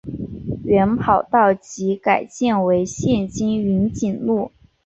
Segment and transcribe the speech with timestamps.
[0.63, 4.51] 原跑道即改建为现今云锦路。